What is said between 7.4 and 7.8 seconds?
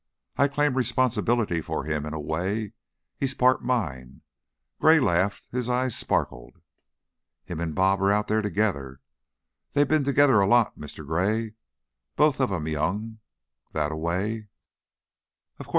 "Him and